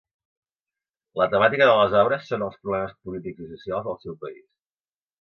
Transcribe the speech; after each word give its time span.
La 1.21 1.27
temàtica 1.33 1.69
de 1.71 1.77
les 1.81 1.95
obres 2.01 2.27
són 2.33 2.49
els 2.49 2.59
problemes 2.65 2.99
polítics 3.05 3.47
i 3.49 3.55
socials 3.55 3.89
del 3.93 4.05
seu 4.09 4.21
país. 4.27 4.47